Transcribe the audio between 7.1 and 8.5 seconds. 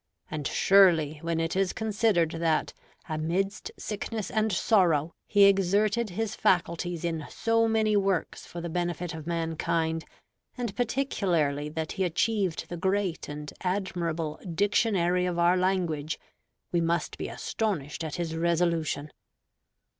so many works